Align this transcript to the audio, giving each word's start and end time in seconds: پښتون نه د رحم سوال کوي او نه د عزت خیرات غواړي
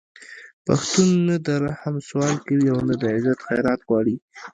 پښتون 0.65 1.09
نه 1.27 1.35
د 1.45 1.47
رحم 1.65 1.95
سوال 2.09 2.35
کوي 2.45 2.67
او 2.73 2.79
نه 2.89 2.95
د 3.01 3.03
عزت 3.15 3.39
خیرات 3.47 3.79
غواړي 3.87 4.15